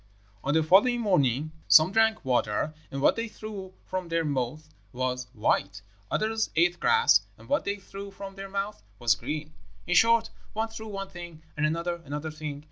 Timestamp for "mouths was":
4.25-5.27, 8.49-9.13